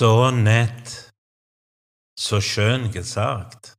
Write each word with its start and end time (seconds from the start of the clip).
So 0.00 0.30
nett, 0.30 1.10
so 2.16 2.40
schön 2.40 2.92
gesagt. 2.92 3.74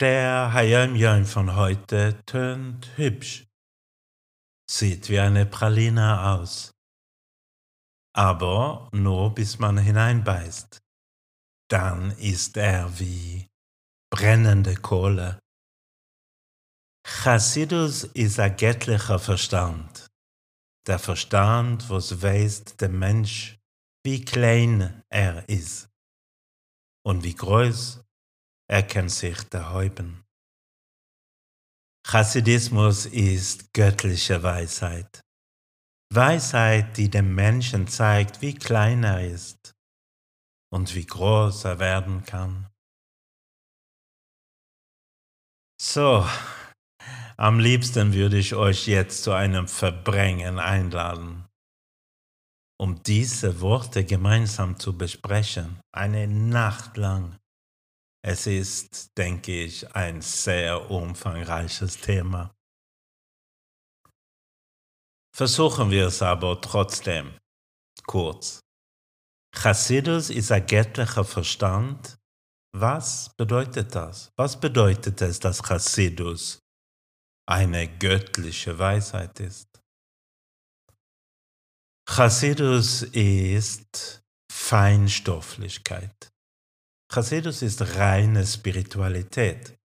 Der 0.00 0.52
Hayam 0.52 1.26
von 1.26 1.56
heute 1.56 2.22
tönt 2.26 2.96
hübsch, 2.96 3.48
sieht 4.70 5.08
wie 5.08 5.18
eine 5.18 5.46
Praline 5.46 6.30
aus, 6.30 6.70
aber 8.14 8.88
nur 8.92 9.34
bis 9.34 9.58
man 9.58 9.78
hineinbeißt. 9.78 10.78
Dann 11.68 12.12
ist 12.18 12.56
er 12.56 13.00
wie 13.00 13.48
brennende 14.12 14.76
Kohle. 14.76 15.40
Chassidus 17.04 18.04
ist 18.04 18.38
ein 18.38 18.56
göttlicher 18.56 19.18
Verstand. 19.18 20.07
Der 20.88 20.98
Verstand, 20.98 21.90
was 21.90 22.22
weiß 22.22 22.76
der 22.76 22.88
Mensch, 22.88 23.58
wie 24.06 24.24
klein 24.24 25.04
er 25.10 25.46
ist 25.46 25.90
und 27.06 27.24
wie 27.24 27.34
groß 27.34 28.02
er 28.70 28.82
kann 28.84 29.10
sich 29.10 29.36
erheben. 29.52 30.24
Chassidismus 32.06 33.04
ist 33.04 33.74
göttliche 33.74 34.42
Weisheit. 34.42 35.20
Weisheit, 36.10 36.96
die 36.96 37.10
dem 37.10 37.34
Menschen 37.34 37.86
zeigt, 37.86 38.40
wie 38.40 38.54
klein 38.54 39.04
er 39.04 39.26
ist 39.26 39.74
und 40.72 40.94
wie 40.94 41.04
groß 41.04 41.66
er 41.66 41.78
werden 41.80 42.24
kann. 42.24 42.66
So, 45.78 46.26
am 47.38 47.60
liebsten 47.60 48.14
würde 48.14 48.36
ich 48.36 48.54
euch 48.54 48.88
jetzt 48.88 49.22
zu 49.22 49.32
einem 49.32 49.68
Verbringen 49.68 50.58
einladen, 50.58 51.46
um 52.80 53.00
diese 53.04 53.60
Worte 53.60 54.04
gemeinsam 54.04 54.78
zu 54.78 54.98
besprechen, 54.98 55.80
eine 55.92 56.26
Nacht 56.26 56.96
lang. 56.96 57.38
Es 58.24 58.48
ist, 58.48 59.16
denke 59.16 59.64
ich, 59.64 59.94
ein 59.94 60.20
sehr 60.20 60.90
umfangreiches 60.90 62.00
Thema. 62.00 62.52
Versuchen 65.32 65.92
wir 65.92 66.08
es 66.08 66.20
aber 66.20 66.60
trotzdem 66.60 67.38
kurz. 68.06 68.60
Chassidus 69.54 70.30
ist 70.30 70.50
ein 70.50 70.66
göttlicher 70.66 71.24
Verstand. 71.24 72.18
Was 72.74 73.30
bedeutet 73.36 73.94
das? 73.94 74.32
Was 74.36 74.58
bedeutet 74.58 75.22
es, 75.22 75.38
dass 75.38 75.62
Chassidus 75.62 76.58
eine 77.48 77.88
göttliche 77.98 78.78
Weisheit 78.78 79.40
ist? 79.40 79.68
Chassidus 82.08 83.02
ist 83.02 84.22
Feinstofflichkeit. 84.50 86.30
Chassidus 87.12 87.62
ist 87.62 87.96
reine 87.96 88.46
Spiritualität 88.46 89.78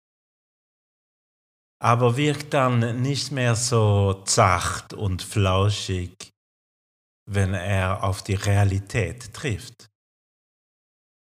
aber 1.84 2.16
wirkt 2.16 2.54
dann 2.54 3.02
nicht 3.02 3.34
mehr 3.34 3.58
so 3.58 4.24
zacht 4.24 4.94
und 4.94 5.22
flauschig, 5.22 6.32
wenn 7.30 7.54
er 7.54 8.04
auf 8.04 8.24
die 8.24 8.36
Realität 8.36 9.34
trifft, 9.34 9.90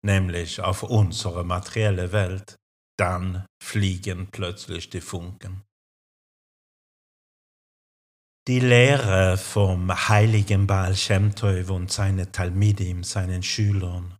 nämlich 0.05 0.61
auf 0.61 0.83
unsere 0.83 1.43
materielle 1.43 2.11
Welt, 2.11 2.55
dann 2.99 3.47
fliegen 3.63 4.29
plötzlich 4.29 4.91
die 4.91 5.01
Funken. 5.01 5.63
Die 8.45 8.59
Lehre 8.59 9.37
vom 9.37 9.89
heiligen 10.09 10.67
Baal 10.67 10.97
Shem 10.97 11.33
Tov 11.33 11.69
und 11.69 11.89
seine 11.89 12.29
Talmidim, 12.29 13.05
seinen 13.05 13.41
Schülern, 13.41 14.19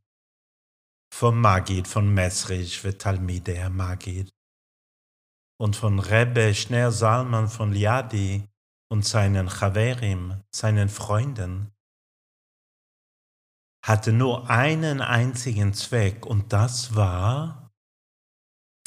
vom 1.13 1.41
Magid 1.41 1.89
von 1.89 2.07
Mesrich 2.13 2.79
für 2.79 2.97
Talmide 2.97 3.69
Magid, 3.69 4.33
und 5.59 5.75
von 5.75 5.99
Rebbe 5.99 6.55
Schneer 6.55 6.93
Salman 6.93 7.49
von 7.49 7.73
Liadi 7.73 8.47
und 8.89 9.03
seinen 9.05 9.49
Chaverim, 9.49 10.41
seinen 10.55 10.87
Freunden, 10.87 11.73
hatte 13.85 14.13
nur 14.13 14.49
einen 14.49 15.01
einzigen 15.01 15.73
Zweck 15.73 16.25
und 16.25 16.53
das 16.53 16.95
war, 16.95 17.73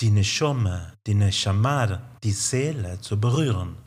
die 0.01 0.11
Neshome, 0.11 0.97
die 1.07 1.15
Neshamar, 1.15 2.17
die 2.23 2.33
Seele 2.33 3.03
zu 3.03 3.21
berühren. 3.21 3.86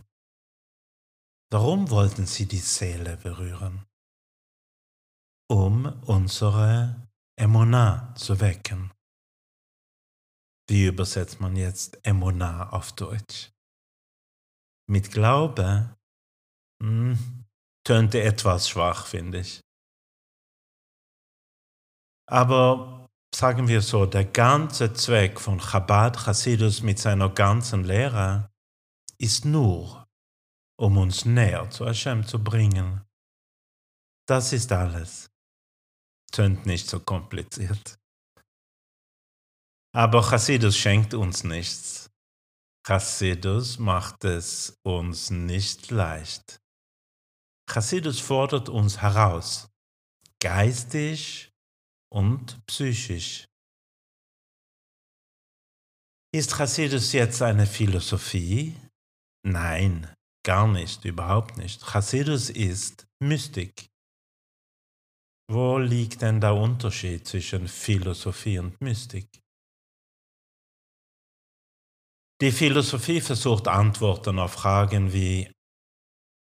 Warum 1.52 1.90
wollten 1.90 2.28
sie 2.28 2.46
die 2.46 2.60
Seele 2.60 3.18
berühren? 3.18 3.86
Um 5.50 5.86
unsere 6.04 7.10
Emunah 7.40 8.14
zu 8.16 8.40
wecken. 8.40 8.94
Wie 10.68 10.86
übersetzt 10.86 11.40
man 11.40 11.56
jetzt 11.56 12.00
Emunah 12.06 12.70
auf 12.70 12.92
Deutsch? 12.92 13.52
Mit 14.88 15.12
Glaube 15.12 15.98
hm, 16.84 17.46
tönte 17.84 18.22
etwas 18.22 18.70
schwach, 18.70 19.08
finde 19.08 19.40
ich. 19.40 19.62
Aber 22.30 23.10
sagen 23.34 23.68
wir 23.68 23.82
so, 23.82 24.06
der 24.06 24.26
ganze 24.26 24.94
Zweck 24.94 25.40
von 25.40 25.60
Chabad 25.60 26.16
Chassidus 26.16 26.84
mit 26.84 27.00
seiner 27.00 27.30
ganzen 27.30 27.84
Lehre 27.84 28.52
ist 29.18 29.46
nur, 29.46 29.99
um 30.80 30.98
uns 30.98 31.26
näher 31.26 31.70
zu 31.70 31.86
Hashem 31.86 32.26
zu 32.26 32.42
bringen. 32.42 33.02
Das 34.26 34.54
ist 34.54 34.72
alles. 34.72 35.30
Tönt 36.32 36.66
nicht 36.66 36.88
so 36.88 37.02
kompliziert. 37.02 38.00
Aber 39.94 40.22
Chassidus 40.22 40.78
schenkt 40.78 41.14
uns 41.14 41.44
nichts. 41.44 42.10
Chassidus 42.88 43.78
macht 43.78 44.24
es 44.24 44.80
uns 44.84 45.32
nicht 45.32 45.92
leicht. 45.92 46.62
Chassidus 47.70 48.20
fordert 48.22 48.70
uns 48.70 49.02
heraus, 49.02 49.70
geistig 50.40 51.52
und 52.10 52.66
psychisch. 52.68 53.48
Ist 56.32 56.56
Chassidus 56.56 57.12
jetzt 57.12 57.42
eine 57.42 57.66
Philosophie? 57.66 58.78
Nein, 59.44 60.08
gar 60.44 60.68
nicht, 60.68 61.06
überhaupt 61.06 61.58
nicht. 61.58 61.82
Chassidus 61.82 62.50
ist 62.50 63.08
Mystik. 63.20 63.90
Wo 65.52 65.78
liegt 65.78 66.22
denn 66.22 66.40
der 66.40 66.54
Unterschied 66.54 67.28
zwischen 67.28 67.68
Philosophie 67.68 68.60
und 68.60 68.80
Mystik? 68.82 69.28
Die 72.42 72.52
Philosophie 72.52 73.20
versucht 73.20 73.68
Antworten 73.68 74.40
auf 74.40 74.54
Fragen 74.54 75.12
wie, 75.12 75.52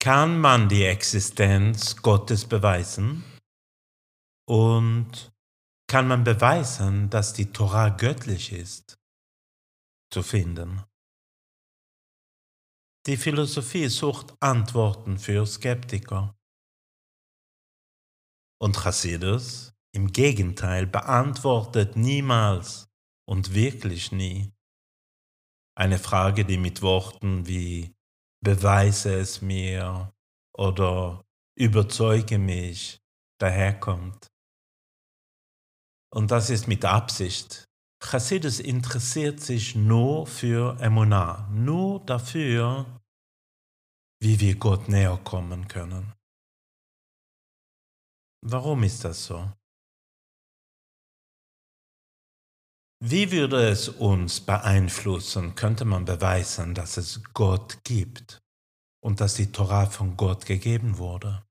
kann 0.00 0.40
man 0.40 0.68
die 0.68 0.84
Existenz 0.84 1.96
Gottes 1.96 2.44
beweisen? 2.44 3.24
Und 4.48 5.32
kann 5.90 6.06
man 6.06 6.22
beweisen, 6.22 7.10
dass 7.10 7.32
die 7.32 7.50
Torah 7.50 7.88
göttlich 7.88 8.52
ist? 8.52 8.96
Zu 10.12 10.22
finden. 10.22 10.84
Die 13.08 13.16
Philosophie 13.16 13.88
sucht 13.88 14.34
Antworten 14.38 15.18
für 15.18 15.46
Skeptiker. 15.46 16.36
Und 18.60 18.76
Chassidus 18.76 19.72
im 19.94 20.12
Gegenteil 20.12 20.86
beantwortet 20.86 21.96
niemals 21.96 22.86
und 23.26 23.54
wirklich 23.54 24.12
nie 24.12 24.52
eine 25.74 25.98
Frage, 25.98 26.44
die 26.44 26.58
mit 26.58 26.82
Worten 26.82 27.46
wie 27.46 27.94
beweise 28.44 29.14
es 29.14 29.40
mir 29.40 30.12
oder 30.54 31.24
überzeuge 31.58 32.38
mich 32.38 33.00
daherkommt. 33.40 34.26
Und 36.12 36.30
das 36.30 36.50
ist 36.50 36.68
mit 36.68 36.84
Absicht. 36.84 37.64
Chassidus 38.00 38.60
interessiert 38.60 39.40
sich 39.40 39.74
nur 39.74 40.26
für 40.26 40.78
Emunah, 40.80 41.48
nur 41.50 42.04
dafür, 42.04 42.97
wie 44.20 44.40
wir 44.40 44.56
Gott 44.56 44.88
näher 44.88 45.16
kommen 45.24 45.68
können. 45.68 46.12
Warum 48.44 48.82
ist 48.82 49.04
das 49.04 49.24
so? 49.24 49.52
Wie 53.00 53.30
würde 53.30 53.68
es 53.68 53.88
uns 53.88 54.40
beeinflussen, 54.44 55.54
könnte 55.54 55.84
man 55.84 56.04
beweisen, 56.04 56.74
dass 56.74 56.96
es 56.96 57.22
Gott 57.32 57.84
gibt 57.84 58.42
und 59.00 59.20
dass 59.20 59.34
die 59.34 59.52
Torah 59.52 59.86
von 59.86 60.16
Gott 60.16 60.46
gegeben 60.46 60.98
wurde? 60.98 61.46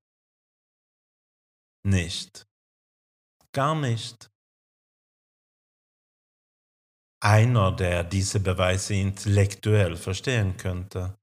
Nicht. 1.86 2.46
Gar 3.54 3.76
nicht. 3.76 4.30
Einer, 7.24 7.72
der 7.72 8.04
diese 8.04 8.42
Beweise 8.42 8.96
intellektuell 8.96 9.96
verstehen 9.96 10.58
könnte, 10.58 11.18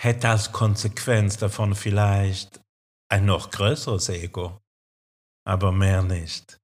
hätte 0.00 0.28
als 0.28 0.52
Konsequenz 0.52 1.36
davon 1.36 1.74
vielleicht 1.74 2.60
ein 3.10 3.24
noch 3.24 3.50
größeres 3.50 4.08
Ego, 4.10 4.60
aber 5.44 5.72
mehr 5.72 6.02
nicht. 6.02 6.60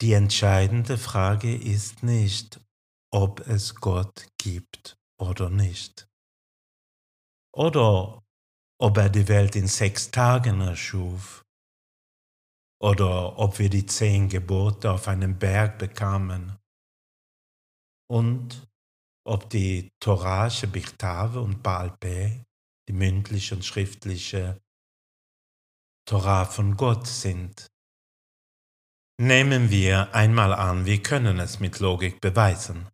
Die 0.00 0.14
entscheidende 0.14 0.98
Frage 0.98 1.54
ist 1.54 2.02
nicht, 2.02 2.60
ob 3.12 3.40
es 3.46 3.74
Gott 3.74 4.26
gibt 4.38 4.96
oder 5.20 5.50
nicht. 5.50 6.08
Oder 7.54 8.22
ob 8.80 8.96
er 8.96 9.10
die 9.10 9.28
Welt 9.28 9.54
in 9.54 9.68
sechs 9.68 10.10
Tagen 10.10 10.60
erschuf. 10.60 11.44
Oder 12.80 13.38
ob 13.38 13.60
wir 13.60 13.70
die 13.70 13.86
zehn 13.86 14.28
Gebote 14.28 14.90
auf 14.90 15.06
einem 15.06 15.38
Berg 15.38 15.78
bekamen. 15.78 16.58
Und 18.10 18.66
ob 19.24 19.50
die 19.50 19.90
Torasche 20.00 20.66
Bichtave 20.66 21.40
und 21.40 21.62
Baal 21.62 21.96
Peh, 21.98 22.44
die 22.88 22.92
mündliche 22.92 23.54
und 23.54 23.64
schriftliche 23.64 24.60
Torah 26.06 26.44
von 26.44 26.76
Gott 26.76 27.06
sind. 27.06 27.68
Nehmen 29.20 29.70
wir 29.70 30.14
einmal 30.14 30.52
an, 30.52 30.84
wir 30.84 31.02
können 31.02 31.38
es 31.38 31.60
mit 31.60 31.78
Logik 31.78 32.20
beweisen. 32.20 32.88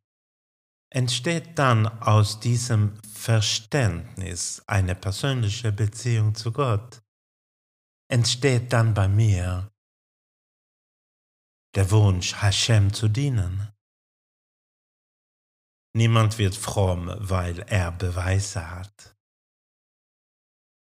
Entsteht 0.91 1.59
dann 1.59 1.87
aus 1.87 2.41
diesem 2.41 3.01
Verständnis 3.03 4.63
eine 4.67 4.95
persönliche 4.95 5.73
Beziehung 5.73 6.35
zu 6.35 6.53
Gott? 6.53 7.03
Entsteht 8.11 8.73
dann 8.73 8.95
bei 8.95 9.07
mir 9.07 9.71
der 11.75 11.91
Wunsch, 11.91 12.35
Hashem 12.35 12.93
zu 12.93 13.09
dienen? 13.09 13.69
Niemand 15.97 16.39
wird 16.39 16.55
fromm, 16.55 17.13
weil 17.19 17.61
er 17.61 17.93
Beweise 17.93 18.71
hat. 18.71 19.17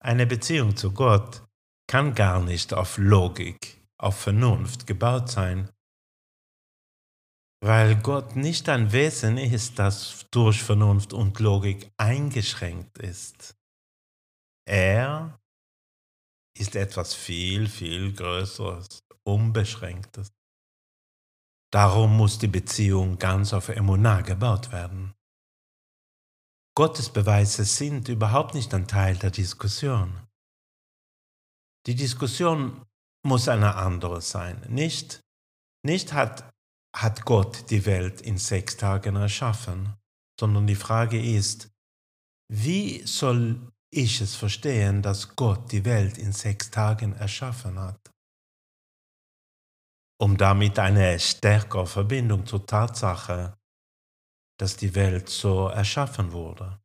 Eine 0.00 0.26
Beziehung 0.26 0.76
zu 0.76 0.92
Gott 0.92 1.42
kann 1.88 2.14
gar 2.14 2.42
nicht 2.42 2.72
auf 2.74 2.98
Logik 2.98 3.78
auf 4.00 4.20
Vernunft 4.20 4.86
gebaut 4.86 5.28
sein, 5.28 5.70
weil 7.60 7.96
Gott 8.00 8.36
nicht 8.36 8.68
ein 8.68 8.92
Wesen 8.92 9.36
ist, 9.36 9.78
das 9.78 10.26
durch 10.30 10.62
Vernunft 10.62 11.12
und 11.12 11.40
Logik 11.40 11.90
eingeschränkt 11.96 12.98
ist. 12.98 13.56
Er 14.64 15.40
ist 16.56 16.76
etwas 16.76 17.14
viel, 17.14 17.68
viel 17.68 18.12
Größeres, 18.12 19.02
Unbeschränktes. 19.24 20.37
Darum 21.70 22.16
muss 22.16 22.38
die 22.38 22.48
Beziehung 22.48 23.18
ganz 23.18 23.52
auf 23.52 23.68
Emunah 23.68 24.22
gebaut 24.22 24.72
werden. 24.72 25.14
Gottes 26.74 27.10
Beweise 27.10 27.64
sind 27.64 28.08
überhaupt 28.08 28.54
nicht 28.54 28.72
ein 28.72 28.86
Teil 28.86 29.16
der 29.16 29.30
Diskussion. 29.30 30.26
Die 31.86 31.94
Diskussion 31.94 32.84
muss 33.26 33.48
eine 33.48 33.74
andere 33.74 34.22
sein. 34.22 34.64
Nicht, 34.68 35.20
nicht 35.84 36.12
hat, 36.12 36.50
hat 36.94 37.24
Gott 37.24 37.70
die 37.70 37.84
Welt 37.84 38.20
in 38.20 38.38
sechs 38.38 38.76
Tagen 38.76 39.16
erschaffen, 39.16 39.94
sondern 40.38 40.66
die 40.66 40.76
Frage 40.76 41.20
ist, 41.20 41.68
wie 42.50 43.02
soll 43.06 43.72
ich 43.90 44.20
es 44.20 44.34
verstehen, 44.36 45.02
dass 45.02 45.36
Gott 45.36 45.72
die 45.72 45.84
Welt 45.84 46.16
in 46.16 46.32
sechs 46.32 46.70
Tagen 46.70 47.12
erschaffen 47.14 47.78
hat? 47.78 48.07
Um 50.20 50.36
damit 50.36 50.78
eine 50.78 51.18
stärkere 51.20 51.86
Verbindung 51.86 52.44
zur 52.44 52.66
Tatsache, 52.66 53.56
dass 54.58 54.76
die 54.76 54.94
Welt 54.94 55.28
so 55.28 55.68
erschaffen 55.68 56.32
wurde. 56.32 56.80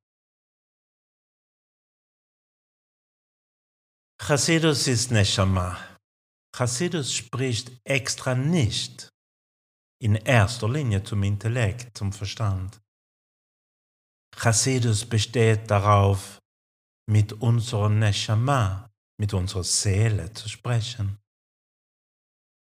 Chassidus 4.21 4.87
ist 4.87 5.11
Neshama. 5.11 5.77
Chassidus 6.55 7.13
spricht 7.13 7.71
extra 7.83 8.35
nicht 8.35 9.09
in 9.99 10.15
erster 10.15 10.69
Linie 10.69 11.03
zum 11.03 11.23
Intellekt, 11.23 11.97
zum 11.97 12.13
Verstand. 12.13 12.79
Chassidus 14.35 15.05
besteht 15.05 15.69
darauf, 15.71 16.39
mit 17.09 17.33
unserer 17.33 17.89
Neshama, 17.89 18.89
mit 19.19 19.33
unserer 19.33 19.63
Seele 19.63 20.31
zu 20.33 20.47
sprechen. 20.47 21.22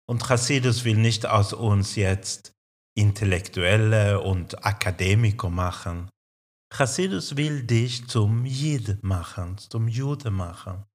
Und 0.09 0.23
Chassidus 0.23 0.85
will 0.85 0.97
nicht 0.97 1.25
aus 1.25 1.53
uns 1.53 1.95
jetzt 1.95 2.53
Intellektuelle 2.97 4.21
und 4.21 4.65
Akademiker 4.65 5.49
machen. 5.49 6.09
Chassidus 6.73 7.35
will 7.37 7.63
dich 7.63 8.07
zum 8.07 8.45
Jid 8.45 9.03
machen, 9.03 9.57
zum 9.57 9.87
Jude 9.87 10.31
machen. 10.31 10.85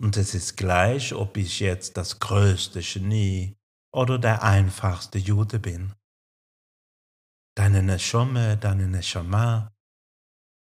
Und 0.00 0.16
es 0.16 0.34
ist 0.34 0.56
gleich, 0.56 1.12
ob 1.12 1.36
ich 1.36 1.60
jetzt 1.60 1.96
das 1.96 2.20
größte 2.20 2.80
Genie 2.80 3.56
oder 3.92 4.18
der 4.18 4.42
einfachste 4.42 5.18
Jude 5.18 5.58
bin. 5.58 5.92
Deine 7.56 7.82
Neshome, 7.82 8.56
deine 8.56 8.86
Neshama, 8.86 9.72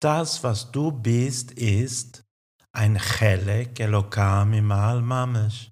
das, 0.02 0.44
was 0.44 0.72
du 0.72 0.92
bist, 0.92 1.52
ist 1.52 2.24
ein 2.72 2.98
Chelek 2.98 3.80
Elokam 3.80 4.54
imal 4.54 5.02
Mamesh, 5.02 5.71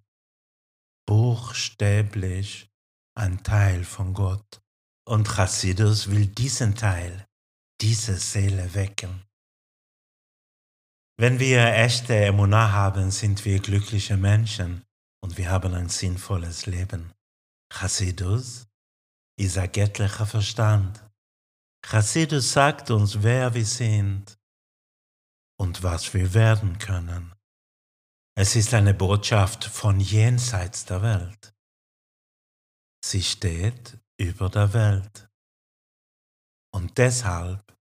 buchstäblich 1.09 2.69
ein 3.17 3.41
Teil 3.41 3.83
von 3.83 4.13
Gott. 4.13 4.61
Und 5.07 5.27
Chassidus 5.27 6.11
will 6.11 6.27
diesen 6.27 6.75
Teil, 6.75 7.25
diese 7.81 8.15
Seele 8.15 8.75
wecken. 8.75 9.25
Wenn 11.17 11.39
wir 11.39 11.65
echte 11.73 12.15
Emunah 12.15 12.71
haben, 12.73 13.09
sind 13.09 13.44
wir 13.44 13.59
glückliche 13.59 14.17
Menschen 14.17 14.85
und 15.23 15.35
wir 15.39 15.50
haben 15.50 15.73
ein 15.73 15.89
sinnvolles 15.89 16.67
Leben. 16.67 17.11
Chassidus 17.73 18.67
ist 19.35 19.57
ein 19.57 19.71
göttlicher 19.71 20.27
Verstand. 20.27 21.03
Chassidus 21.83 22.51
sagt 22.51 22.92
uns, 22.92 23.23
wer 23.23 23.56
wir 23.56 23.66
sind 23.66 24.37
und 25.59 25.81
was 25.81 26.13
wir 26.13 26.35
werden 26.35 26.78
können. 26.78 27.33
Es 28.41 28.55
ist 28.55 28.73
eine 28.73 28.93
Botschaft 28.93 29.65
von 29.65 29.99
jenseits 29.99 30.85
der 30.85 31.01
Welt. 31.01 31.53
Sie 33.03 33.21
steht 33.21 33.99
über 34.17 34.47
der 34.49 34.71
Welt. 34.71 35.29
Und 36.73 36.97
deshalb 36.97 37.77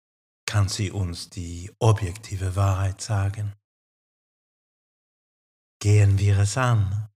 kann 0.46 0.68
sie 0.68 0.90
uns 0.90 1.30
die 1.30 1.70
objektive 1.78 2.56
Wahrheit 2.56 3.00
sagen. 3.00 3.54
Gehen 5.80 6.18
wir 6.18 6.40
es 6.40 6.56
an. 6.56 7.08